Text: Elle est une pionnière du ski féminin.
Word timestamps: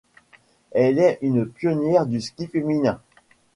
Elle 0.71 0.97
est 0.97 1.19
une 1.21 1.45
pionnière 1.47 2.07
du 2.07 2.21
ski 2.21 2.47
féminin. 2.47 2.99